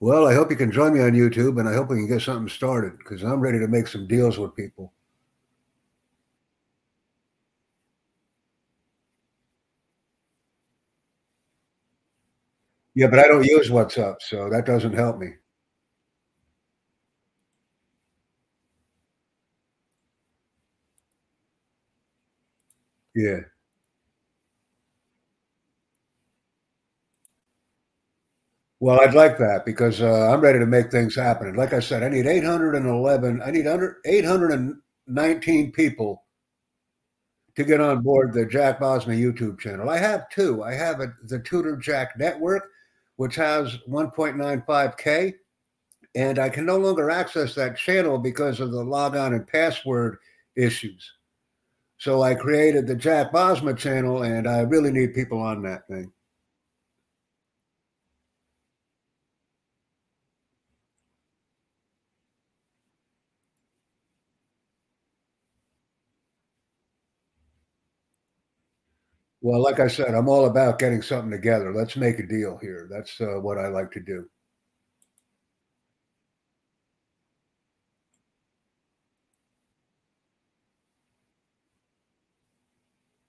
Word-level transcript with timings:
Well, 0.00 0.26
I 0.26 0.34
hope 0.34 0.50
you 0.50 0.56
can 0.56 0.72
join 0.72 0.92
me 0.94 1.00
on 1.00 1.12
YouTube 1.12 1.58
and 1.60 1.68
I 1.68 1.74
hope 1.74 1.88
we 1.90 1.96
can 1.98 2.08
get 2.08 2.22
something 2.22 2.48
started 2.48 2.98
because 2.98 3.22
I'm 3.22 3.40
ready 3.40 3.60
to 3.60 3.68
make 3.68 3.86
some 3.86 4.08
deals 4.08 4.36
with 4.38 4.56
people. 4.56 4.92
Yeah, 12.94 13.06
but 13.06 13.18
I 13.18 13.28
don't 13.28 13.44
use 13.46 13.70
WhatsApp, 13.70 14.16
so 14.20 14.50
that 14.50 14.66
doesn't 14.66 14.92
help 14.92 15.18
me. 15.18 15.34
Yeah. 23.14 23.40
Well, 28.80 29.00
I'd 29.00 29.14
like 29.14 29.38
that 29.38 29.64
because 29.64 30.00
uh, 30.00 30.30
I'm 30.32 30.40
ready 30.40 30.60
to 30.60 30.66
make 30.66 30.90
things 30.90 31.16
happen. 31.16 31.56
Like 31.56 31.72
I 31.72 31.80
said, 31.80 32.04
I 32.04 32.08
need 32.08 32.26
811, 32.26 33.42
I 33.42 33.50
need 33.50 33.66
under 33.66 33.98
819 34.04 35.72
people 35.72 36.24
to 37.56 37.64
get 37.64 37.80
on 37.80 38.02
board 38.02 38.32
the 38.32 38.46
Jack 38.46 38.78
Bosma 38.78 39.18
YouTube 39.18 39.58
channel. 39.58 39.90
I 39.90 39.98
have 39.98 40.28
two. 40.30 40.62
I 40.62 40.74
have 40.74 41.00
a, 41.00 41.12
the 41.24 41.40
Tutor 41.40 41.76
Jack 41.76 42.16
Network, 42.16 42.68
which 43.16 43.34
has 43.34 43.78
1.95K, 43.88 45.34
and 46.14 46.38
I 46.38 46.48
can 46.48 46.64
no 46.64 46.76
longer 46.76 47.10
access 47.10 47.56
that 47.56 47.76
channel 47.76 48.16
because 48.16 48.60
of 48.60 48.70
the 48.70 48.84
logon 48.84 49.34
and 49.34 49.44
password 49.44 50.18
issues. 50.54 51.14
So 51.96 52.22
I 52.22 52.36
created 52.36 52.86
the 52.86 52.94
Jack 52.94 53.32
Bosma 53.32 53.76
channel, 53.76 54.22
and 54.22 54.48
I 54.48 54.60
really 54.60 54.92
need 54.92 55.14
people 55.14 55.40
on 55.40 55.60
that 55.62 55.88
thing. 55.88 56.12
Well, 69.40 69.60
like 69.62 69.80
I 69.80 69.88
said, 69.88 70.14
I'm 70.14 70.28
all 70.28 70.46
about 70.46 70.78
getting 70.78 71.02
something 71.02 71.30
together. 71.30 71.72
Let's 71.72 71.96
make 71.96 72.18
a 72.18 72.26
deal 72.26 72.58
here. 72.58 72.88
That's 72.90 73.20
uh, 73.20 73.40
what 73.40 73.58
I 73.58 73.68
like 73.68 73.90
to 73.92 74.00
do. 74.00 74.28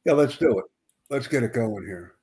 Yeah, 0.06 0.14
let's 0.14 0.38
do 0.38 0.58
it. 0.60 0.66
Let's 1.10 1.28
get 1.28 1.44
it 1.44 1.54
going 1.54 1.86
here. 1.86 2.16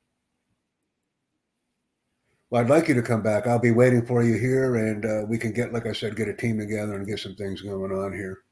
Well, 2.50 2.62
I'd 2.62 2.70
like 2.70 2.88
you 2.88 2.94
to 2.94 3.02
come 3.02 3.22
back. 3.22 3.46
I'll 3.46 3.58
be 3.58 3.70
waiting 3.72 4.04
for 4.06 4.22
you 4.22 4.38
here, 4.38 4.76
and 4.76 5.04
uh, 5.04 5.24
we 5.28 5.38
can 5.38 5.52
get, 5.52 5.72
like 5.72 5.86
I 5.86 5.92
said, 5.92 6.16
get 6.16 6.28
a 6.28 6.34
team 6.34 6.58
together 6.58 6.94
and 6.94 7.06
get 7.06 7.18
some 7.20 7.34
things 7.34 7.60
going 7.62 7.92
on 7.92 8.12
here. 8.12 8.42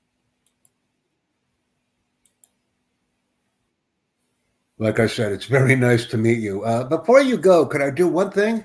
Like 4.78 4.98
I 4.98 5.06
said, 5.06 5.33
it's 5.33 5.47
very 5.47 5.77
nice 5.77 6.06
to 6.06 6.17
meet 6.17 6.39
you. 6.39 6.64
Uh, 6.64 6.84
before 6.84 7.22
you 7.22 7.36
go, 7.36 7.64
could 7.64 7.83
I 7.83 7.91
do 7.91 8.08
one 8.08 8.30
thing? 8.30 8.64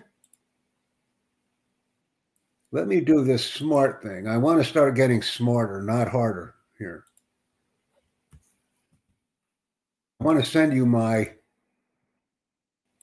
Let 2.71 2.87
me 2.87 2.99
do 3.01 3.23
this 3.23 3.45
smart 3.45 4.01
thing. 4.03 4.27
I 4.27 4.37
want 4.37 4.59
to 4.59 4.69
start 4.69 4.95
getting 4.95 5.21
smarter, 5.21 5.81
not 5.81 6.07
harder 6.07 6.55
here. 6.77 7.05
I 10.19 10.23
want 10.23 10.43
to 10.43 10.49
send 10.49 10.73
you 10.73 10.85
my 10.85 11.31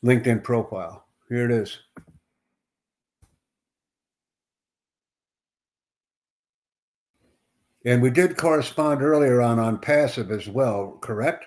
LinkedIn 0.05 0.45
profile. 0.45 1.07
Here 1.29 1.45
it 1.45 1.51
is. 1.51 1.79
And 7.85 8.03
we 8.03 8.11
did 8.11 8.37
correspond 8.37 9.01
earlier 9.01 9.41
on 9.41 9.59
on 9.59 9.79
passive 9.79 10.31
as 10.31 10.49
well, 10.49 10.99
correct? 11.01 11.47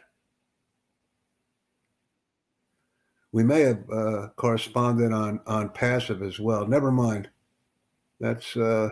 We 3.32 3.44
may 3.44 3.62
have 3.62 3.90
uh, 3.90 4.28
corresponded 4.36 5.12
on 5.12 5.42
on 5.48 5.70
passive 5.70 6.22
as 6.22 6.40
well. 6.40 6.68
Never 6.68 6.92
mind. 6.92 7.30
That's 8.20 8.58
uh, 8.58 8.90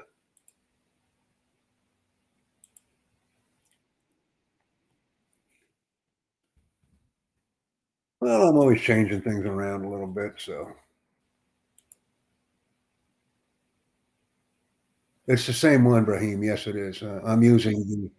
well, 8.20 8.48
I'm 8.50 8.58
always 8.58 8.81
changing 8.81 9.22
things 9.22 9.44
around 9.46 9.84
a 9.84 9.90
little 9.90 10.06
bit, 10.08 10.34
so 10.38 10.72
it's 15.28 15.46
the 15.46 15.54
same 15.54 15.84
one, 15.84 16.06
Brahim. 16.06 16.44
Yes, 16.44 16.68
it 16.68 16.75
is. 16.75 17.02
Uh, 17.04 17.22
I'm 17.25 17.44
using 17.44 17.78
the 17.88 18.09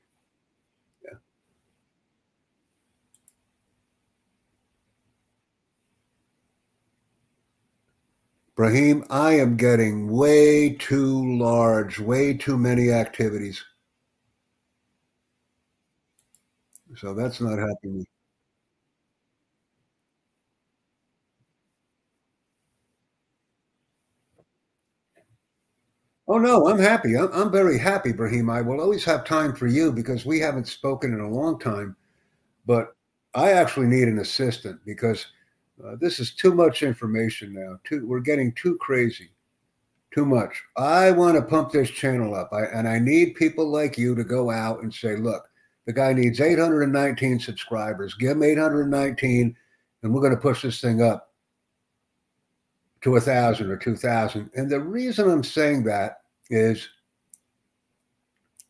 Brahim, 8.58 9.04
I 9.08 9.34
am 9.34 9.56
getting 9.56 10.10
way 10.10 10.70
too 10.70 11.38
large, 11.38 12.00
way 12.00 12.34
too 12.36 12.58
many 12.58 12.90
activities. 12.90 13.64
So 16.96 17.14
that's 17.14 17.40
not 17.40 17.60
me. 17.84 18.04
Oh 26.26 26.38
no, 26.38 26.66
I'm 26.66 26.80
happy. 26.80 27.16
I'm, 27.16 27.32
I'm 27.32 27.52
very 27.52 27.78
happy, 27.78 28.10
Brahim. 28.12 28.50
I 28.50 28.60
will 28.60 28.80
always 28.80 29.04
have 29.04 29.24
time 29.24 29.54
for 29.54 29.68
you 29.68 29.92
because 29.92 30.26
we 30.26 30.40
haven't 30.40 30.66
spoken 30.66 31.14
in 31.14 31.20
a 31.20 31.30
long 31.30 31.60
time. 31.60 31.94
But 32.66 32.96
I 33.34 33.52
actually 33.52 33.86
need 33.86 34.08
an 34.08 34.18
assistant 34.18 34.80
because 34.84 35.26
uh, 35.84 35.96
this 36.00 36.18
is 36.18 36.34
too 36.34 36.52
much 36.52 36.82
information 36.82 37.52
now. 37.52 37.78
Too, 37.84 38.06
we're 38.06 38.20
getting 38.20 38.52
too 38.52 38.76
crazy, 38.78 39.30
too 40.12 40.26
much. 40.26 40.62
I 40.76 41.10
want 41.12 41.36
to 41.36 41.42
pump 41.42 41.70
this 41.70 41.90
channel 41.90 42.34
up, 42.34 42.52
I, 42.52 42.64
and 42.64 42.88
I 42.88 42.98
need 42.98 43.36
people 43.36 43.68
like 43.68 43.96
you 43.96 44.14
to 44.14 44.24
go 44.24 44.50
out 44.50 44.82
and 44.82 44.92
say, 44.92 45.16
"Look, 45.16 45.48
the 45.86 45.92
guy 45.92 46.12
needs 46.12 46.40
819 46.40 47.38
subscribers. 47.38 48.14
Give 48.14 48.32
him 48.32 48.42
819, 48.42 49.56
and 50.02 50.14
we're 50.14 50.20
going 50.20 50.34
to 50.34 50.40
push 50.40 50.62
this 50.62 50.80
thing 50.80 51.02
up 51.02 51.32
to 53.02 53.16
a 53.16 53.20
thousand 53.20 53.70
or 53.70 53.76
two 53.76 53.96
thousand." 53.96 54.50
And 54.56 54.68
the 54.68 54.80
reason 54.80 55.30
I'm 55.30 55.44
saying 55.44 55.84
that 55.84 56.22
is, 56.50 56.88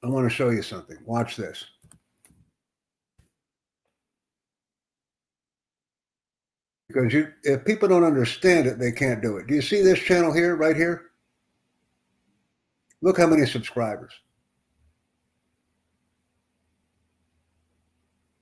I 0.05 0.09
want 0.09 0.29
to 0.29 0.35
show 0.35 0.51
you 0.51 0.63
something. 0.63 0.99
Watch 1.07 1.37
this. 1.37 1.65
Because 6.89 7.13
you 7.13 7.33
if 7.45 7.65
people 7.65 7.89
don't 7.89 8.05
understand 8.05 8.67
it, 8.67 8.79
they 8.79 8.93
can't 8.93 9.23
do 9.23 9.37
it. 9.37 9.47
Do 9.47 9.55
you 9.55 9.63
see 9.63 9.83
this 9.83 9.99
channel 9.99 10.33
here, 10.33 10.57
right 10.57 10.77
here? 10.77 11.11
Look 13.03 13.19
how 13.19 13.27
many 13.27 13.47
subscribers. 13.47 14.13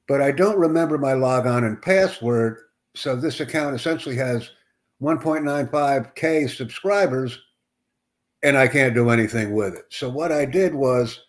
But 0.08 0.22
I 0.22 0.30
don't 0.30 0.58
remember 0.58 0.98
my 0.98 1.14
logon 1.14 1.64
and 1.64 1.82
password, 1.82 2.58
so 2.94 3.16
this 3.16 3.40
account 3.40 3.74
essentially 3.74 4.16
has 4.16 4.50
1.95k 5.02 6.48
subscribers, 6.48 7.38
and 8.42 8.56
I 8.56 8.68
can't 8.68 8.94
do 8.94 9.10
anything 9.10 9.52
with 9.52 9.74
it. 9.74 9.84
So 9.90 10.08
what 10.08 10.30
I 10.30 10.44
did 10.44 10.74
was, 10.74 11.20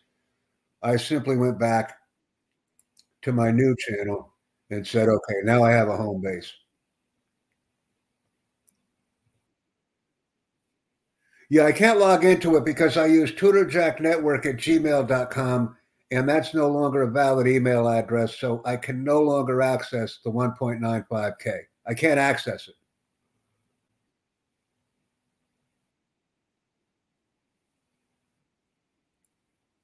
I 0.84 0.96
simply 0.96 1.36
went 1.38 1.60
back 1.60 1.98
to 3.24 3.32
my 3.32 3.50
new 3.50 3.76
channel 3.80 4.32
and 4.70 4.86
said, 4.86 5.10
okay, 5.10 5.36
now 5.44 5.64
I 5.64 5.72
have 5.72 5.90
a 5.90 5.98
home 5.98 6.22
base. 6.22 6.54
Yeah, 11.50 11.64
I 11.66 11.72
can't 11.72 12.00
log 12.00 12.26
into 12.26 12.58
it 12.58 12.66
because 12.66 12.98
I 12.98 13.06
use 13.06 13.32
tutorjacknetwork 13.32 14.46
at 14.46 14.58
gmail.com 14.58 15.78
and 16.12 16.28
that's 16.28 16.54
no 16.54 16.68
longer 16.70 17.04
a 17.04 17.12
valid 17.12 17.48
email 17.48 17.88
address. 17.88 18.38
So 18.38 18.62
I 18.66 18.76
can 18.78 19.04
no 19.04 19.22
longer 19.22 19.62
access 19.62 20.20
the 20.24 20.32
1.95K. 20.32 21.62
I 21.86 21.94
can't 21.94 22.20
access 22.20 22.68
it. 22.68 22.76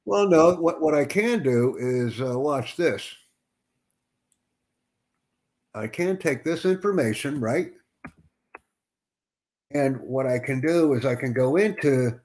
Well, 0.06 0.28
no, 0.28 0.56
what, 0.56 0.82
what 0.82 0.94
I 0.94 1.06
can 1.06 1.44
do 1.44 1.78
is 1.80 2.20
uh, 2.20 2.38
watch 2.38 2.76
this. 2.76 3.16
I 5.74 5.88
can 5.88 6.18
take 6.18 6.44
this 6.44 6.66
information, 6.66 7.40
right? 7.40 7.72
And 9.74 10.00
what 10.02 10.28
I 10.28 10.40
can 10.40 10.62
do 10.62 10.94
is 10.94 11.06
I 11.06 11.16
can 11.16 11.34
go 11.34 11.56
into 11.56 12.20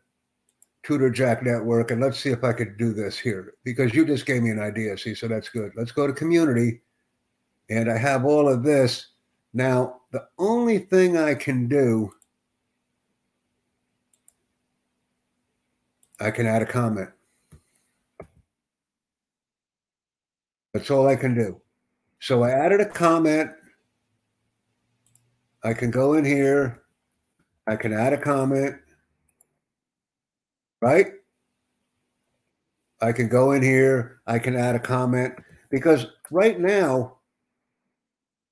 Tutor 0.82 1.10
Jack 1.10 1.42
Network 1.42 1.90
and 1.90 2.00
let's 2.00 2.18
see 2.18 2.30
if 2.30 2.44
I 2.44 2.52
could 2.52 2.76
do 2.76 2.92
this 2.92 3.18
here 3.18 3.54
because 3.64 3.94
you 3.94 4.04
just 4.04 4.26
gave 4.26 4.42
me 4.42 4.50
an 4.50 4.60
idea. 4.60 4.96
See, 4.96 5.14
so 5.14 5.28
that's 5.28 5.48
good. 5.48 5.72
Let's 5.76 5.92
go 5.92 6.06
to 6.06 6.12
community 6.12 6.80
and 7.70 7.90
I 7.90 7.96
have 7.96 8.24
all 8.24 8.48
of 8.48 8.62
this. 8.62 9.08
Now, 9.54 10.00
the 10.12 10.26
only 10.38 10.78
thing 10.78 11.16
I 11.16 11.34
can 11.34 11.68
do 11.68 12.12
I 16.20 16.30
can 16.30 16.46
add 16.46 16.62
a 16.62 16.66
comment. 16.66 17.10
That's 20.72 20.90
all 20.90 21.06
I 21.06 21.16
can 21.16 21.34
do. 21.34 21.60
So 22.20 22.42
I 22.42 22.50
added 22.50 22.80
a 22.80 22.86
comment. 22.86 23.50
I 25.62 25.74
can 25.74 25.90
go 25.90 26.14
in 26.14 26.24
here. 26.24 26.82
I 27.68 27.76
can 27.76 27.92
add 27.92 28.14
a 28.14 28.18
comment. 28.18 28.76
Right? 30.80 31.12
I 33.00 33.12
can 33.12 33.28
go 33.28 33.52
in 33.52 33.62
here. 33.62 34.20
I 34.26 34.38
can 34.38 34.56
add 34.56 34.74
a 34.74 34.80
comment 34.80 35.34
because 35.70 36.06
right 36.30 36.58
now, 36.58 37.18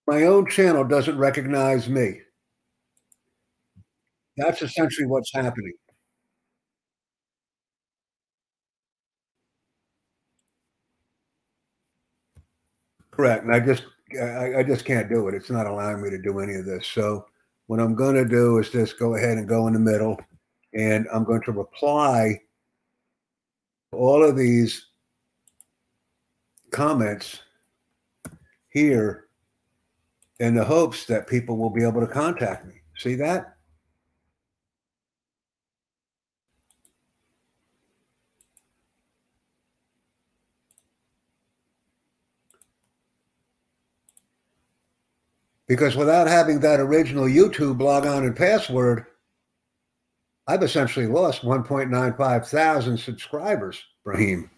my 0.07 0.25
own 0.25 0.47
channel 0.49 0.85
doesn't 0.85 1.19
recognize 1.19 1.89
me. 1.89 2.21
That's 4.37 4.63
essentially 4.63 5.07
what's 5.07 5.33
happening. 5.33 5.73
Correct. 13.11 13.45
And 13.45 13.55
I 13.55 13.61
just 13.61 13.85
I, 14.21 14.59
I 14.59 14.63
just 14.63 14.85
can't 14.85 15.09
do 15.09 15.27
it. 15.29 15.35
It's 15.35 15.51
not 15.51 15.67
allowing 15.67 16.03
me 16.03 16.11
to 16.11 16.19
do 16.19 16.39
any 16.41 16.55
of 16.55 16.67
this. 16.67 16.87
So 16.87 17.27
what 17.67 17.81
I'm 17.81 17.95
going 17.95 18.15
to 18.15 18.25
do 18.25 18.59
is 18.59 18.71
just 18.71 18.99
go 18.99 19.15
ahead 19.15 19.39
and 19.39 19.49
go 19.49 19.67
in 19.67 19.73
the 19.73 19.81
middle 19.81 20.19
and 20.75 21.07
I'm 21.13 21.25
going 21.25 21.43
to 21.43 21.53
reply 21.53 22.41
all 23.93 24.23
of 24.23 24.37
these 24.37 24.87
comments 26.71 27.41
here 28.69 29.25
in 30.39 30.55
the 30.55 30.65
hopes 30.65 31.07
that 31.07 31.27
people 31.27 31.57
will 31.57 31.71
be 31.71 31.83
able 31.83 32.01
to 32.01 32.07
contact 32.07 32.67
me. 32.67 32.75
See 32.99 33.15
that? 33.17 33.56
Because 45.69 45.97
without 45.97 46.29
having 46.29 46.61
that 46.61 46.81
original 46.81 47.25
YouTube 47.25 47.81
logon 47.81 48.25
and 48.25 48.37
password, 48.37 49.07
I've 50.47 50.63
essentially 50.63 51.07
lost 51.07 51.43
1.95 51.43 52.47
thousand 52.47 52.99
subscribers, 52.99 53.83
Brahim. 54.05 54.49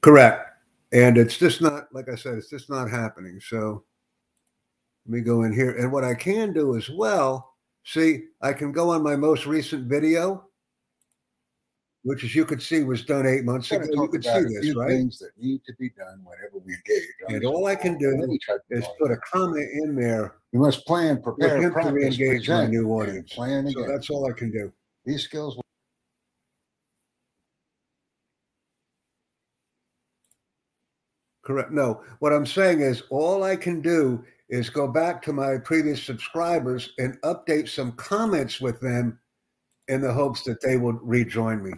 Correct. 0.00 0.48
And 0.92 1.16
it's 1.16 1.38
just 1.38 1.62
not, 1.62 1.88
like 1.92 2.08
I 2.08 2.16
said, 2.16 2.34
it's 2.34 2.50
just 2.50 2.68
not 2.68 2.90
happening. 2.90 3.38
So 3.40 3.84
let 5.06 5.12
me 5.12 5.20
go 5.20 5.42
in 5.44 5.52
here. 5.52 5.72
And 5.72 5.92
what 5.92 6.04
I 6.04 6.14
can 6.14 6.52
do 6.52 6.76
as 6.76 6.90
well 6.90 7.51
See, 7.84 8.24
I 8.40 8.52
can 8.52 8.72
go 8.72 8.90
on 8.90 9.02
my 9.02 9.16
most 9.16 9.46
recent 9.46 9.88
video, 9.88 10.46
which 12.04 12.24
as 12.24 12.34
you 12.34 12.44
could 12.44 12.62
see 12.62 12.84
was 12.84 13.04
done 13.04 13.26
eight 13.26 13.44
months 13.44 13.70
ago. 13.72 13.86
You 13.90 14.08
could 14.08 14.24
see 14.24 14.44
this, 14.60 14.74
right? 14.74 14.90
Things 14.90 15.18
that 15.18 15.30
need 15.36 15.62
to 15.66 15.72
be 15.78 15.90
done 15.90 16.24
whenever 16.24 16.58
we 16.64 16.74
engage. 16.74 17.08
And 17.28 17.44
all 17.44 17.66
I 17.66 17.74
can 17.74 17.98
do 17.98 18.38
is 18.70 18.86
put 19.00 19.10
a 19.10 19.16
comment 19.32 19.68
in 19.72 19.96
there. 19.96 20.36
We 20.52 20.60
must 20.60 20.86
plan, 20.86 21.22
prepare, 21.22 21.56
him 21.56 21.70
to 21.70 21.70
practice, 21.70 21.92
re-engage 21.92 22.48
my 22.48 22.54
present, 22.54 22.72
new 22.72 22.88
audience. 22.90 23.32
Plan 23.32 23.70
So 23.70 23.86
that's 23.86 24.10
all 24.10 24.30
I 24.30 24.32
can 24.32 24.50
do. 24.50 24.72
These 25.04 25.22
skills. 25.24 25.58
Correct. 31.42 31.72
No, 31.72 32.02
what 32.20 32.32
I'm 32.32 32.46
saying 32.46 32.80
is 32.80 33.02
all 33.10 33.42
I 33.42 33.56
can 33.56 33.80
do 33.80 34.24
is 34.52 34.68
go 34.68 34.86
back 34.86 35.22
to 35.22 35.32
my 35.32 35.56
previous 35.56 36.02
subscribers 36.02 36.92
and 36.98 37.18
update 37.22 37.70
some 37.70 37.92
comments 37.92 38.60
with 38.60 38.78
them 38.80 39.18
in 39.88 40.02
the 40.02 40.12
hopes 40.12 40.44
that 40.44 40.60
they 40.60 40.76
will 40.76 40.92
rejoin 40.92 41.64
me. 41.64 41.72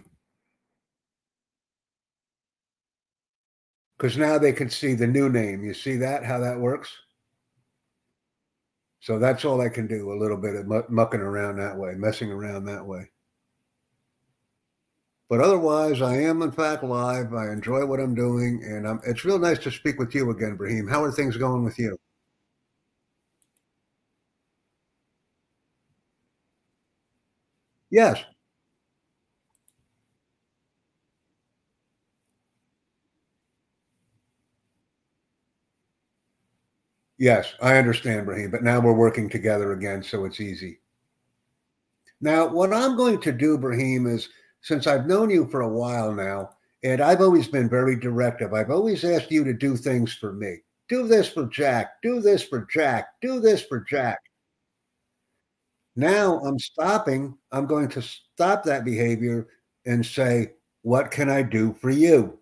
Because 3.97 4.17
now 4.17 4.37
they 4.37 4.51
can 4.51 4.69
see 4.69 4.93
the 4.93 5.07
new 5.07 5.29
name. 5.29 5.63
You 5.63 5.73
see 5.73 5.95
that, 5.95 6.25
how 6.25 6.37
that 6.39 6.59
works? 6.59 6.91
So 8.99 9.19
that's 9.19 9.45
all 9.45 9.61
I 9.61 9.69
can 9.69 9.87
do, 9.87 10.11
a 10.11 10.19
little 10.19 10.35
bit 10.35 10.55
of 10.55 10.89
mucking 10.89 11.21
around 11.21 11.55
that 11.57 11.77
way, 11.77 11.93
messing 11.95 12.29
around 12.29 12.65
that 12.65 12.85
way. 12.85 13.09
But 15.29 15.39
otherwise, 15.39 16.01
I 16.01 16.17
am 16.17 16.41
in 16.41 16.51
fact 16.51 16.83
live. 16.83 17.33
I 17.33 17.51
enjoy 17.51 17.85
what 17.85 18.01
I'm 18.01 18.15
doing, 18.15 18.61
and 18.65 18.85
I'm, 18.85 18.99
it's 19.05 19.23
real 19.23 19.39
nice 19.39 19.59
to 19.59 19.71
speak 19.71 19.97
with 19.97 20.13
you 20.13 20.29
again, 20.31 20.57
Brahim. 20.57 20.89
How 20.89 21.01
are 21.03 21.11
things 21.11 21.37
going 21.37 21.63
with 21.63 21.79
you? 21.79 21.97
Yes. 27.95 28.21
Yes, 37.17 37.53
I 37.61 37.77
understand, 37.77 38.25
Brahim, 38.25 38.51
but 38.51 38.63
now 38.63 38.81
we're 38.81 38.91
working 38.91 39.29
together 39.29 39.71
again, 39.71 40.03
so 40.03 40.25
it's 40.25 40.41
easy. 40.41 40.81
Now, 42.19 42.45
what 42.45 42.73
I'm 42.73 42.97
going 42.97 43.21
to 43.21 43.31
do, 43.31 43.57
Brahim, 43.57 44.07
is 44.07 44.27
since 44.59 44.87
I've 44.87 45.07
known 45.07 45.29
you 45.29 45.47
for 45.47 45.61
a 45.61 45.69
while 45.69 46.11
now, 46.11 46.49
and 46.83 46.99
I've 46.99 47.21
always 47.21 47.47
been 47.47 47.69
very 47.69 47.95
directive, 47.95 48.53
I've 48.53 48.71
always 48.71 49.05
asked 49.05 49.31
you 49.31 49.45
to 49.45 49.53
do 49.53 49.77
things 49.77 50.13
for 50.13 50.33
me. 50.33 50.57
Do 50.89 51.07
this 51.07 51.29
for 51.29 51.45
Jack, 51.45 52.01
do 52.03 52.19
this 52.19 52.43
for 52.43 52.67
Jack, 52.69 53.07
do 53.21 53.39
this 53.39 53.61
for 53.61 53.79
Jack. 53.89 54.19
Now 55.95 56.39
I'm 56.39 56.59
stopping. 56.59 57.37
I'm 57.51 57.65
going 57.65 57.89
to 57.89 58.01
stop 58.01 58.63
that 58.65 58.85
behavior 58.85 59.47
and 59.85 60.05
say, 60.05 60.53
What 60.81 61.11
can 61.11 61.29
I 61.29 61.41
do 61.41 61.73
for 61.73 61.89
you? 61.89 62.39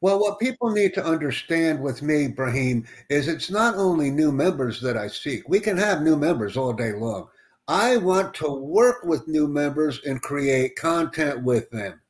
Well, 0.00 0.20
what 0.20 0.38
people 0.38 0.70
need 0.70 0.92
to 0.94 1.04
understand 1.04 1.82
with 1.82 2.02
me, 2.02 2.28
Brahim, 2.28 2.86
is 3.08 3.28
it's 3.28 3.50
not 3.50 3.76
only 3.76 4.10
new 4.10 4.30
members 4.30 4.80
that 4.82 4.96
I 4.96 5.08
seek. 5.08 5.48
We 5.48 5.58
can 5.58 5.76
have 5.78 6.02
new 6.02 6.16
members 6.16 6.56
all 6.56 6.72
day 6.72 6.92
long. 6.92 7.28
I 7.68 7.96
want 7.96 8.34
to 8.34 8.52
work 8.52 9.04
with 9.04 9.26
new 9.26 9.48
members 9.48 10.00
and 10.04 10.20
create 10.22 10.76
content 10.76 11.42
with 11.42 11.70
them. 11.70 12.00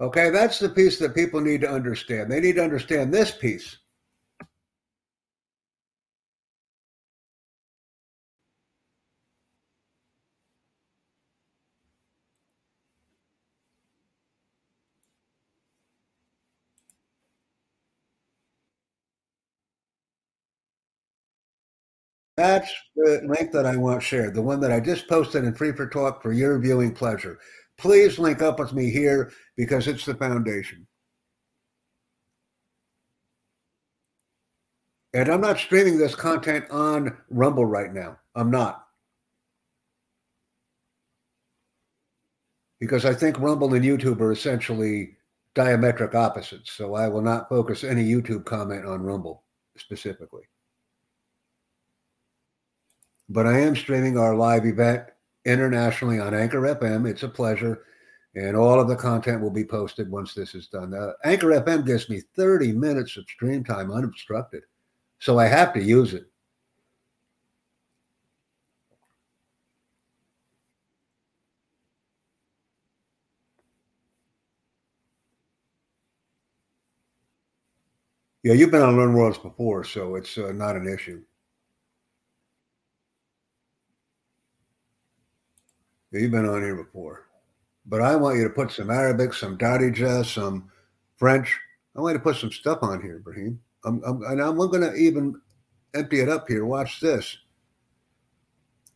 Okay, 0.00 0.30
that's 0.30 0.58
the 0.58 0.68
piece 0.68 0.98
that 0.98 1.14
people 1.14 1.40
need 1.40 1.60
to 1.60 1.70
understand. 1.70 2.30
They 2.30 2.40
need 2.40 2.56
to 2.56 2.64
understand 2.64 3.12
this 3.12 3.30
piece. 3.30 3.76
That's 22.42 22.72
the 22.96 23.22
link 23.24 23.52
that 23.52 23.66
I 23.66 23.76
want 23.76 24.02
shared, 24.02 24.34
the 24.34 24.42
one 24.42 24.58
that 24.62 24.72
I 24.72 24.80
just 24.80 25.08
posted 25.08 25.44
in 25.44 25.54
Free 25.54 25.70
for 25.70 25.86
Talk 25.86 26.20
for 26.20 26.32
your 26.32 26.58
viewing 26.58 26.92
pleasure. 26.92 27.38
Please 27.78 28.18
link 28.18 28.42
up 28.42 28.58
with 28.58 28.72
me 28.72 28.90
here 28.90 29.30
because 29.56 29.86
it's 29.86 30.04
the 30.04 30.14
foundation. 30.14 30.84
And 35.14 35.28
I'm 35.28 35.40
not 35.40 35.58
streaming 35.58 35.98
this 35.98 36.16
content 36.16 36.68
on 36.68 37.16
Rumble 37.30 37.64
right 37.64 37.94
now. 37.94 38.18
I'm 38.34 38.50
not. 38.50 38.86
Because 42.80 43.04
I 43.04 43.14
think 43.14 43.38
Rumble 43.38 43.74
and 43.74 43.84
YouTube 43.84 44.20
are 44.20 44.32
essentially 44.32 45.16
diametric 45.54 46.16
opposites. 46.16 46.72
So 46.72 46.96
I 46.96 47.06
will 47.06 47.22
not 47.22 47.48
focus 47.48 47.84
any 47.84 48.02
YouTube 48.02 48.44
comment 48.44 48.84
on 48.84 49.00
Rumble 49.00 49.44
specifically. 49.76 50.42
But 53.32 53.46
I 53.46 53.60
am 53.60 53.74
streaming 53.74 54.18
our 54.18 54.34
live 54.34 54.66
event 54.66 55.04
internationally 55.46 56.20
on 56.20 56.34
Anchor 56.34 56.60
FM. 56.60 57.08
It's 57.08 57.22
a 57.22 57.28
pleasure. 57.28 57.84
and 58.34 58.56
all 58.56 58.78
of 58.80 58.88
the 58.88 58.96
content 58.96 59.40
will 59.42 59.50
be 59.50 59.64
posted 59.64 60.10
once 60.10 60.34
this 60.34 60.54
is 60.54 60.68
done. 60.68 60.94
Uh, 60.94 61.12
Anchor 61.24 61.48
FM 61.48 61.86
gives 61.86 62.08
me 62.10 62.20
30 62.36 62.72
minutes 62.72 63.16
of 63.16 63.24
stream 63.28 63.64
time 63.64 63.90
unobstructed, 63.90 64.64
so 65.18 65.38
I 65.38 65.46
have 65.46 65.72
to 65.74 65.82
use 65.82 66.14
it. 66.14 66.26
Yeah, 78.42 78.54
you've 78.54 78.70
been 78.70 78.82
on 78.82 78.96
Learn 78.96 79.14
Worlds 79.14 79.38
before, 79.38 79.84
so 79.84 80.16
it's 80.16 80.36
uh, 80.36 80.52
not 80.52 80.76
an 80.76 80.86
issue. 80.88 81.22
You've 86.20 86.30
been 86.30 86.48
on 86.48 86.62
here 86.62 86.76
before. 86.76 87.26
But 87.86 88.00
I 88.00 88.16
want 88.16 88.36
you 88.36 88.44
to 88.44 88.50
put 88.50 88.70
some 88.70 88.90
Arabic, 88.90 89.32
some 89.32 89.58
Darija, 89.58 90.24
some 90.24 90.70
French. 91.16 91.58
I 91.96 92.00
want 92.00 92.12
you 92.12 92.18
to 92.18 92.24
put 92.24 92.36
some 92.36 92.52
stuff 92.52 92.78
on 92.82 93.02
here, 93.02 93.20
Brahim. 93.24 93.60
I'm, 93.84 94.02
I'm, 94.04 94.22
and 94.22 94.40
I'm 94.40 94.56
going 94.56 94.82
to 94.82 94.94
even 94.94 95.40
empty 95.94 96.20
it 96.20 96.28
up 96.28 96.46
here. 96.48 96.64
Watch 96.64 97.00
this. 97.00 97.36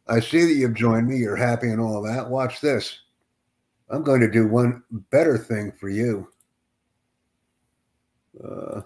I 0.06 0.20
see 0.20 0.44
that 0.44 0.52
you've 0.52 0.75
joined 0.75 1.08
me. 1.08 1.16
You're 1.16 1.37
happy 1.37 1.68
and 1.70 1.80
all 1.80 2.00
that. 2.02 2.30
Watch 2.30 2.61
this. 2.61 3.00
I'm 3.90 4.02
going 4.02 4.20
to 4.20 4.30
do 4.30 4.46
one 4.46 4.82
better 5.11 5.37
thing 5.37 5.73
for 5.73 5.88
you. 5.88 6.28
Uh, 8.42 8.82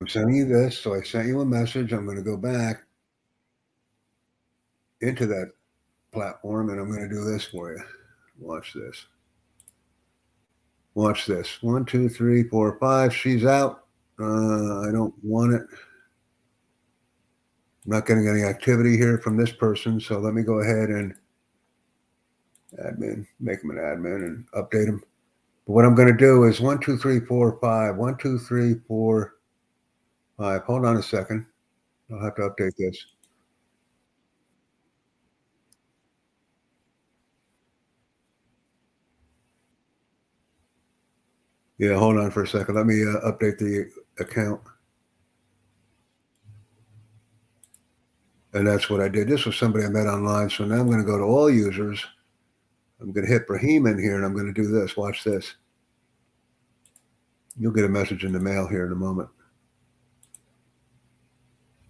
I'm 0.00 0.08
sending 0.08 0.36
you 0.36 0.46
this. 0.46 0.78
So 0.78 0.94
I 0.94 1.02
sent 1.02 1.26
you 1.28 1.40
a 1.40 1.46
message. 1.46 1.92
I'm 1.92 2.04
going 2.04 2.18
to 2.18 2.22
go 2.22 2.36
back 2.36 2.84
into 5.00 5.26
that 5.26 5.52
platform 6.12 6.70
and 6.70 6.80
I'm 6.80 6.90
going 6.90 7.08
to 7.08 7.14
do 7.14 7.24
this 7.24 7.44
for 7.44 7.72
you. 7.72 7.82
Watch 8.38 8.74
this. 8.74 9.06
Watch 10.94 11.26
this. 11.26 11.62
One, 11.62 11.84
two, 11.84 12.08
three, 12.08 12.44
four, 12.44 12.78
five. 12.78 13.14
She's 13.14 13.44
out. 13.44 13.84
Uh, 14.18 14.80
I 14.80 14.92
don't 14.92 15.14
want 15.22 15.54
it. 15.54 15.62
I'm 17.84 17.92
not 17.92 18.06
getting 18.06 18.28
any 18.28 18.42
activity 18.42 18.96
here 18.96 19.18
from 19.18 19.36
this 19.36 19.52
person. 19.52 20.00
So 20.00 20.18
let 20.18 20.34
me 20.34 20.42
go 20.42 20.60
ahead 20.60 20.88
and 20.88 21.14
admin, 22.82 23.26
make 23.40 23.62
him 23.62 23.70
an 23.70 23.76
admin 23.76 24.26
and 24.26 24.50
update 24.52 24.88
him. 24.88 25.02
But 25.66 25.72
what 25.72 25.84
I'm 25.84 25.94
going 25.94 26.08
to 26.08 26.16
do 26.16 26.44
is 26.44 26.60
one, 26.60 26.80
two, 26.80 26.96
three, 26.96 27.20
four, 27.20 27.58
five. 27.60 27.96
One, 27.96 28.16
two, 28.16 28.38
three, 28.38 28.76
four, 28.88 29.35
five. 30.36 30.62
Hold 30.62 30.86
on 30.86 30.96
a 30.96 31.02
second. 31.02 31.46
I'll 32.12 32.22
have 32.22 32.34
to 32.36 32.42
update 32.42 32.76
this. 32.76 33.04
Yeah, 41.78 41.98
hold 41.98 42.16
on 42.16 42.30
for 42.30 42.42
a 42.42 42.48
second. 42.48 42.74
Let 42.74 42.86
me 42.86 43.02
uh, 43.02 43.30
update 43.30 43.58
the 43.58 43.90
account. 44.18 44.60
And 48.54 48.66
that's 48.66 48.88
what 48.88 49.02
I 49.02 49.08
did. 49.08 49.28
This 49.28 49.44
was 49.44 49.56
somebody 49.56 49.84
I 49.84 49.88
met 49.88 50.06
online. 50.06 50.48
So 50.48 50.64
now 50.64 50.76
I'm 50.76 50.86
going 50.86 51.00
to 51.00 51.04
go 51.04 51.18
to 51.18 51.24
all 51.24 51.50
users. 51.50 52.02
I'm 53.00 53.12
going 53.12 53.26
to 53.26 53.32
hit 53.32 53.46
Brahim 53.46 53.86
in 53.86 53.98
here 53.98 54.16
and 54.16 54.24
I'm 54.24 54.32
going 54.32 54.46
to 54.46 54.52
do 54.54 54.68
this. 54.68 54.96
Watch 54.96 55.24
this. 55.24 55.56
You'll 57.58 57.72
get 57.72 57.84
a 57.84 57.88
message 57.88 58.24
in 58.24 58.32
the 58.32 58.40
mail 58.40 58.66
here 58.66 58.86
in 58.86 58.92
a 58.92 58.96
moment. 58.96 59.28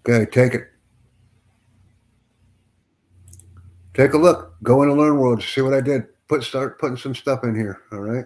Okay, 0.08 0.24
take 0.30 0.54
it. 0.54 0.68
Take 3.92 4.12
a 4.12 4.18
look. 4.18 4.54
Go 4.62 4.82
into 4.82 4.94
Learn 4.94 5.18
World. 5.18 5.42
See 5.42 5.62
what 5.62 5.74
I 5.74 5.80
did. 5.80 6.04
Put 6.28 6.44
start 6.44 6.78
putting 6.78 6.96
some 6.96 7.14
stuff 7.14 7.42
in 7.42 7.56
here. 7.56 7.80
All 7.90 8.00
right. 8.00 8.24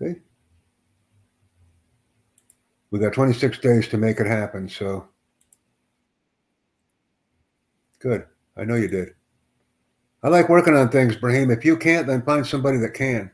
Okay. 0.00 0.20
We 2.90 2.98
got 2.98 3.12
26 3.12 3.58
days 3.58 3.86
to 3.88 3.96
make 3.96 4.18
it 4.18 4.26
happen. 4.26 4.68
So 4.68 5.06
good. 8.00 8.24
I 8.56 8.64
know 8.64 8.74
you 8.74 8.88
did. 8.88 9.10
I 10.22 10.28
like 10.28 10.48
working 10.48 10.74
on 10.74 10.88
things, 10.88 11.14
Brahim. 11.14 11.50
If 11.50 11.64
you 11.64 11.76
can't, 11.76 12.06
then 12.06 12.22
find 12.22 12.44
somebody 12.44 12.78
that 12.78 12.94
can. 12.94 13.30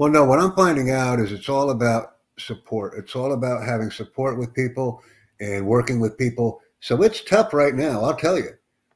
Well, 0.00 0.10
no, 0.10 0.24
what 0.24 0.38
I'm 0.38 0.54
finding 0.54 0.90
out 0.92 1.20
is 1.20 1.30
it's 1.30 1.50
all 1.50 1.72
about 1.72 2.12
support. 2.38 2.94
It's 2.96 3.14
all 3.14 3.34
about 3.34 3.66
having 3.66 3.90
support 3.90 4.38
with 4.38 4.54
people 4.54 5.02
and 5.40 5.66
working 5.66 6.00
with 6.00 6.16
people. 6.16 6.62
So 6.80 7.02
it's 7.02 7.22
tough 7.22 7.52
right 7.52 7.74
now, 7.74 8.00
I'll 8.00 8.16
tell 8.16 8.38
you. 8.38 8.52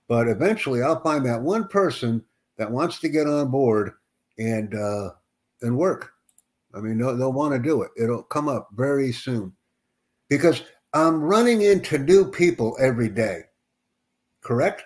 But 0.08 0.28
eventually 0.28 0.82
I'll 0.82 1.02
find 1.02 1.26
that 1.26 1.42
one 1.42 1.68
person 1.68 2.25
that 2.56 2.70
wants 2.70 3.00
to 3.00 3.11
get 3.11 3.26
on 3.26 3.50
board 3.50 3.90
and 4.38 4.75
uh, 4.75 5.11
and 5.61 5.76
work. 5.76 6.12
I 6.75 6.80
mean, 6.80 6.96
they'll, 6.96 7.14
they'll 7.18 7.34
want 7.34 7.52
to 7.52 7.58
do 7.58 7.82
it. 7.82 7.90
It'll 8.02 8.23
come 8.23 8.49
up 8.49 8.70
very 8.73 9.12
soon 9.12 9.52
because 10.30 10.62
I'm 10.94 11.20
running 11.20 11.61
into 11.61 11.99
new 11.99 12.30
people 12.30 12.78
every 12.80 13.11
day. 13.11 13.42
Correct? 14.40 14.82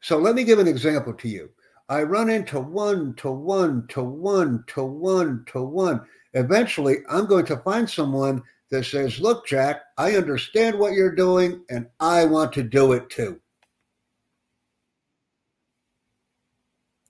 So 0.00 0.16
let 0.16 0.36
me 0.36 0.44
give 0.44 0.60
an 0.60 0.68
example 0.68 1.14
to 1.14 1.28
you. 1.28 1.50
I 1.88 2.02
run 2.02 2.30
into 2.30 2.60
one 2.60 3.14
to 3.16 3.30
one 3.30 3.86
to 3.88 4.02
one 4.02 4.64
to 4.68 4.84
one 4.84 5.44
to 5.52 5.62
one. 5.62 6.00
Eventually, 6.32 6.98
I'm 7.08 7.26
going 7.26 7.44
to 7.46 7.58
find 7.58 7.88
someone 7.88 8.42
that 8.70 8.84
says, 8.84 9.20
Look, 9.20 9.46
Jack, 9.46 9.82
I 9.98 10.16
understand 10.16 10.78
what 10.78 10.94
you're 10.94 11.14
doing 11.14 11.62
and 11.68 11.86
I 12.00 12.24
want 12.24 12.52
to 12.54 12.62
do 12.62 12.92
it 12.92 13.10
too. 13.10 13.40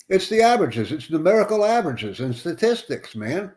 It's 0.08 0.28
the 0.28 0.42
averages, 0.42 0.92
it's 0.92 1.08
numerical 1.08 1.64
averages 1.64 2.20
and 2.20 2.34
statistics, 2.34 3.14
man. 3.14 3.52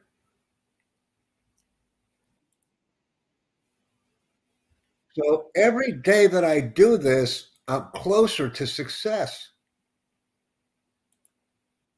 So 5.14 5.48
every 5.56 5.94
day 5.94 6.28
that 6.28 6.44
I 6.44 6.62
do 6.62 6.98
this, 6.98 7.50
I'm 7.68 7.88
closer 7.96 8.48
to 8.50 8.68
success 8.68 9.50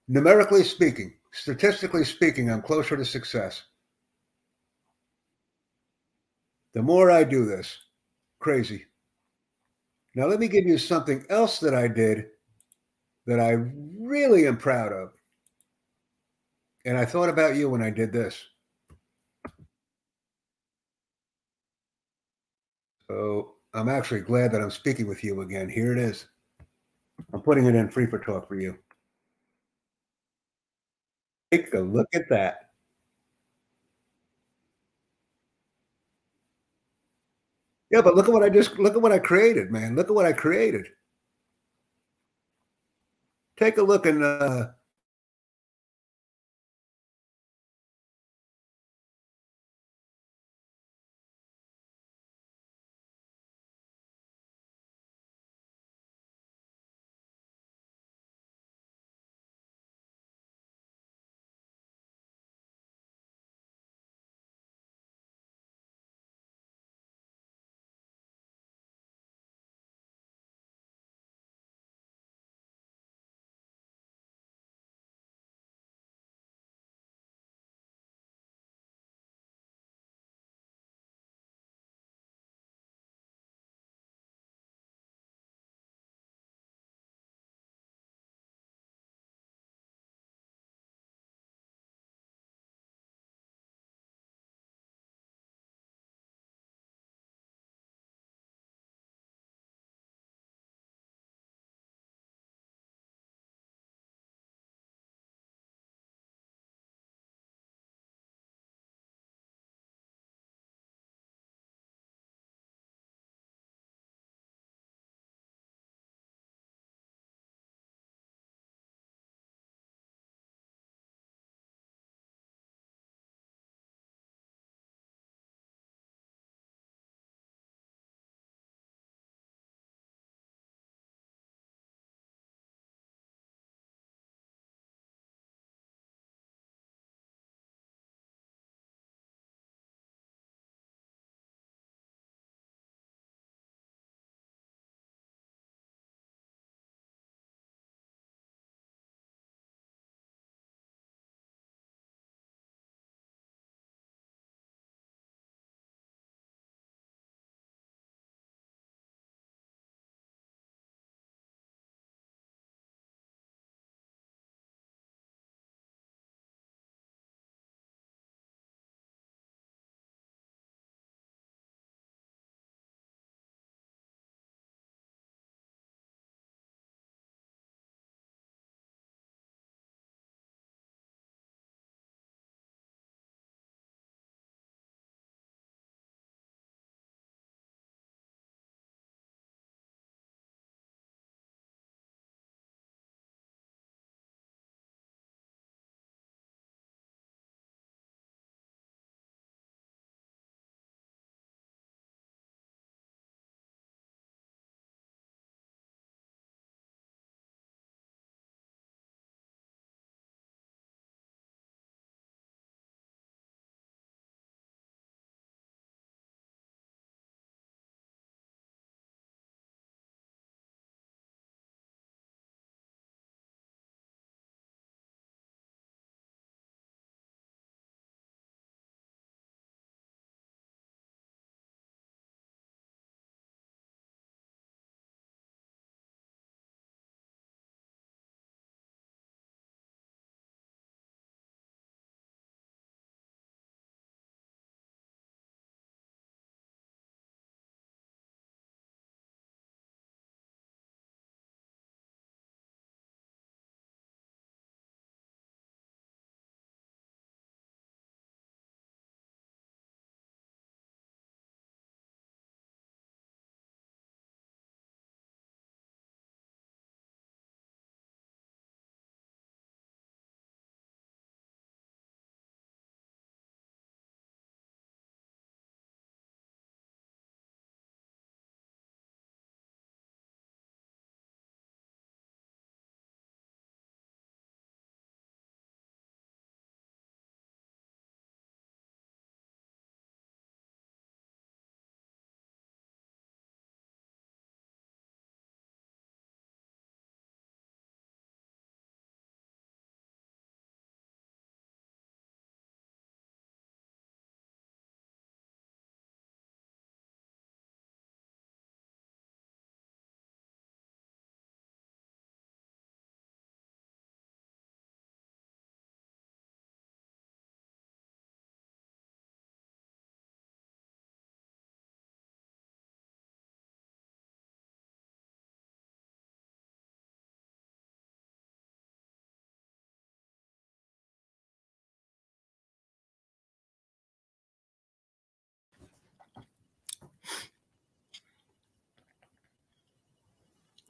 numerically 0.09 0.63
speaking, 0.63 1.13
statistically 1.31 2.03
speaking, 2.03 2.51
I'm 2.51 2.61
closer 2.61 2.97
to 2.97 3.05
success. 3.05 3.63
The 6.73 6.81
more 6.81 7.09
I 7.11 7.23
do 7.23 7.45
this, 7.45 7.77
crazy. 8.39 8.85
Now, 10.15 10.25
let 10.25 10.39
me 10.39 10.47
give 10.47 10.65
you 10.65 10.77
something 10.77 11.23
else 11.29 11.59
that 11.59 11.75
I 11.75 11.87
did 11.87 12.25
that 13.27 13.39
I 13.39 13.51
really 13.97 14.47
am 14.47 14.57
proud 14.57 14.91
of. 14.91 15.11
And 16.85 16.97
I 16.97 17.05
thought 17.05 17.29
about 17.29 17.55
you 17.55 17.69
when 17.69 17.83
I 17.83 17.91
did 17.91 18.11
this. 18.11 18.43
So 23.07 23.53
I'm 23.73 23.89
actually 23.89 24.21
glad 24.21 24.51
that 24.51 24.61
I'm 24.61 24.71
speaking 24.71 25.07
with 25.07 25.23
you 25.23 25.41
again. 25.41 25.69
Here 25.69 25.91
it 25.91 25.99
is. 25.99 26.25
I'm 27.33 27.41
putting 27.41 27.65
it 27.65 27.75
in 27.75 27.89
free 27.89 28.07
for 28.07 28.17
talk 28.17 28.47
for 28.47 28.55
you. 28.55 28.77
Take 31.51 31.73
a 31.73 31.79
look 31.79 32.07
at 32.13 32.29
that. 32.29 32.69
Yeah, 37.91 38.01
but 38.01 38.15
look 38.15 38.27
at 38.27 38.33
what 38.33 38.43
I 38.43 38.49
just 38.49 38.77
look 38.77 38.93
at 38.93 39.01
what 39.01 39.11
I 39.11 39.19
created, 39.19 39.71
man. 39.71 39.95
Look 39.95 40.09
at 40.09 40.13
what 40.15 40.25
I 40.25 40.33
created. 40.33 40.87
Take 43.57 43.77
a 43.77 43.83
look 43.83 44.05
and 44.05 44.23
uh 44.23 44.67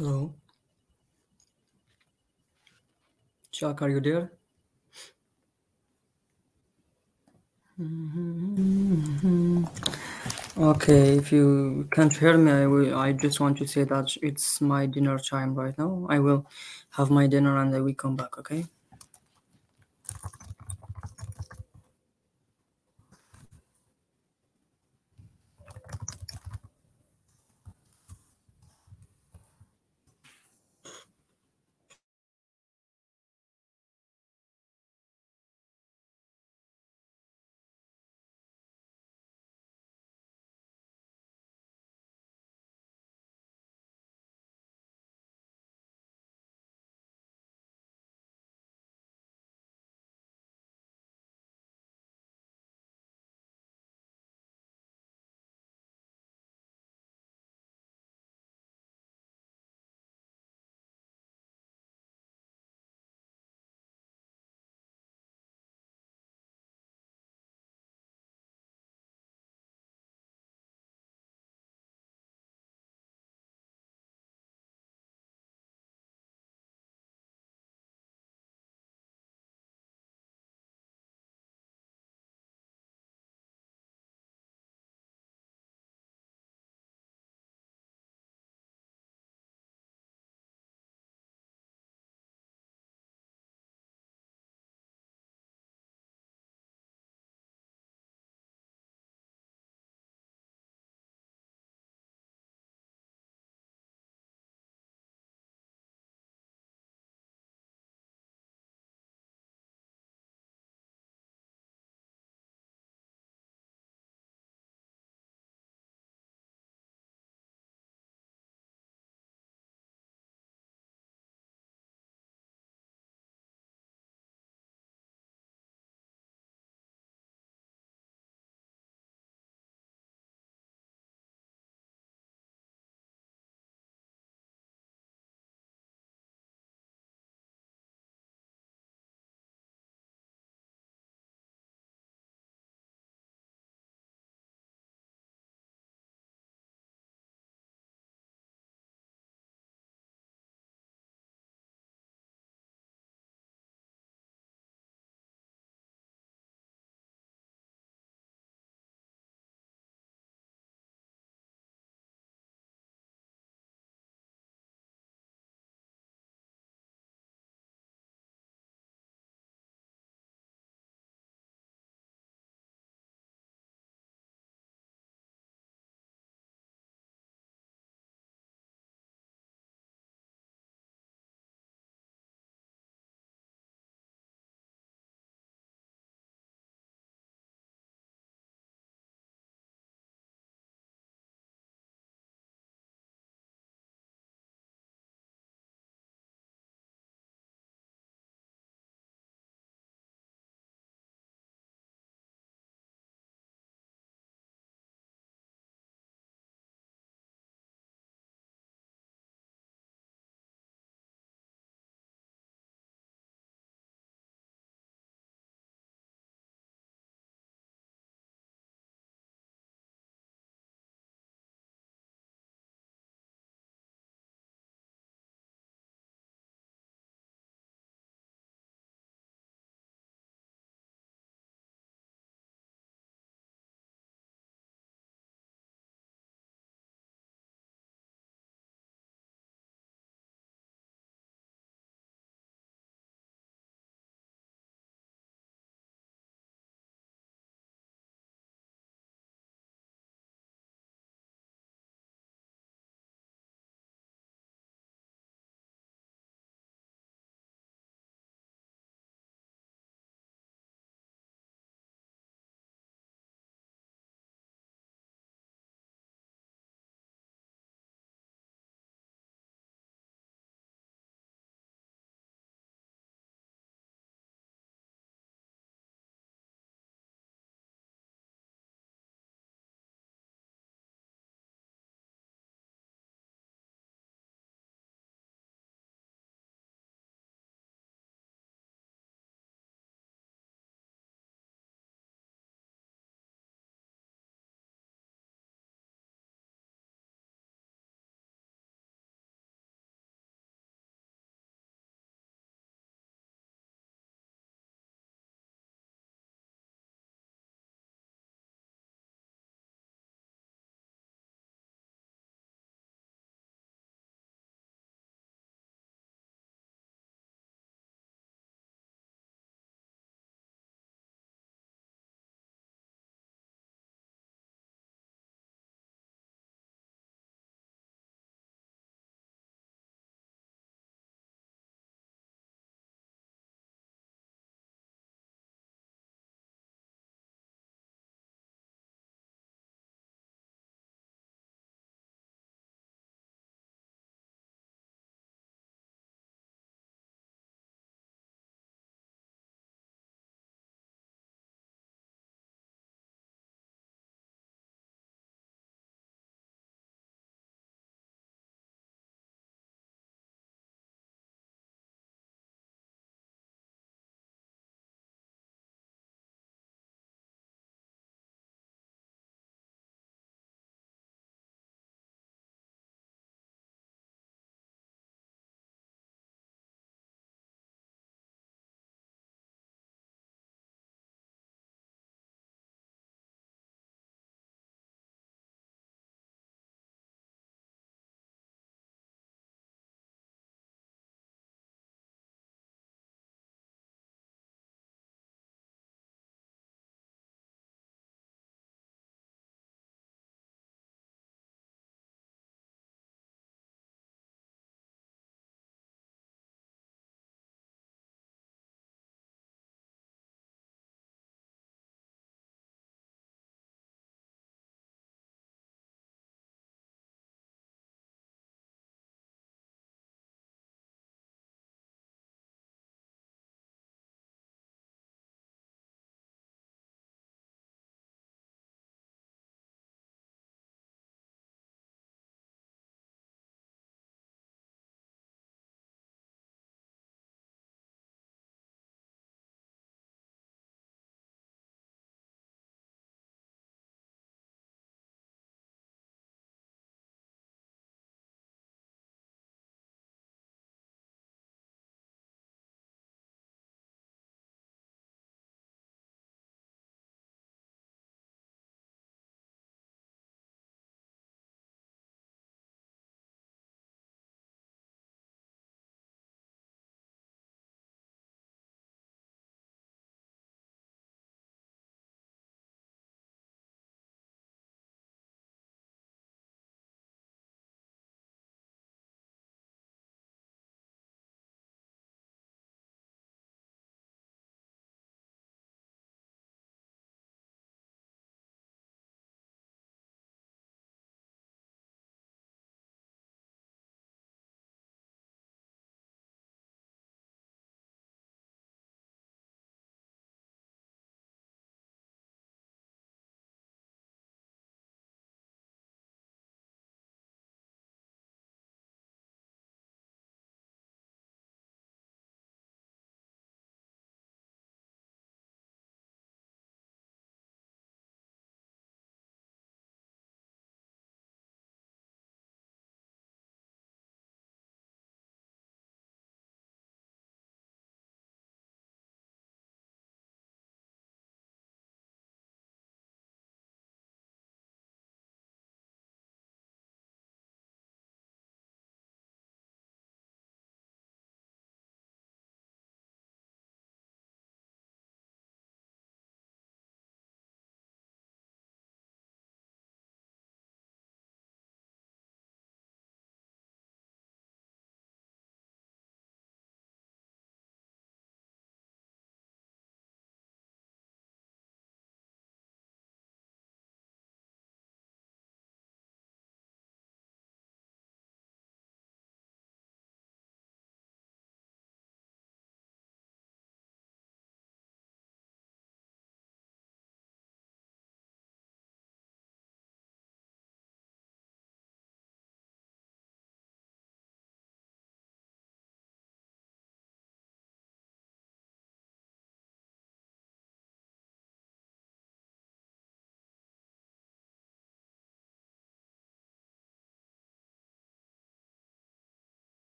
Hello. 0.00 0.34
Chuck, 3.52 3.82
are 3.82 3.90
you 3.90 4.00
there? 4.00 4.32
Mm-hmm. 7.78 9.64
Okay, 10.56 11.18
if 11.18 11.30
you 11.30 11.86
can't 11.92 12.16
hear 12.16 12.38
me, 12.38 12.50
I 12.50 12.66
will. 12.66 12.96
I 12.96 13.12
just 13.12 13.40
want 13.40 13.58
to 13.58 13.66
say 13.66 13.84
that 13.84 14.16
it's 14.22 14.62
my 14.62 14.86
dinner 14.86 15.18
time 15.18 15.54
right 15.54 15.76
now. 15.76 16.06
I 16.08 16.18
will 16.18 16.46
have 16.92 17.10
my 17.10 17.26
dinner 17.26 17.58
and 17.58 17.74
then 17.74 17.84
we 17.84 17.92
come 17.92 18.16
back. 18.16 18.38
Okay. 18.38 18.64